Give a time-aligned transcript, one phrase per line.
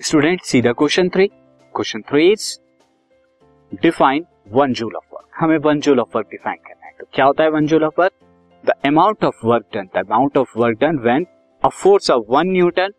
[0.00, 1.26] Student see the question three
[1.74, 2.58] question three is
[3.82, 7.24] define one joule of work हमें one joule of work define करना है। तो क्या
[7.24, 8.12] होता है one joule of work
[8.64, 11.26] the amount of work done the amount of work done when
[11.62, 12.92] a force of one newton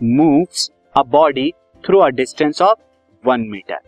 [0.00, 1.50] moves a body
[1.84, 2.78] through a distance of
[3.24, 3.80] one metre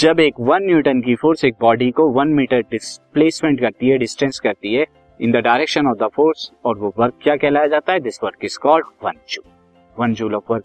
[0.00, 4.40] जब एक one newton की force एक body को one metre displacement करती है distance
[4.40, 4.86] करती है
[5.20, 8.00] in the direction of the force और वो वर्क क्या कहलाया जाता है?
[8.00, 9.50] This work is called one joule
[9.96, 10.64] one joule of work